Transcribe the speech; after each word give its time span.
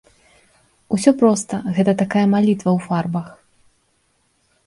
Усё 0.95 1.11
проста, 1.19 1.59
гэта 1.75 1.91
такая 2.01 2.25
малітва 2.35 2.69
ў 2.77 2.87
фарбах. 2.87 3.27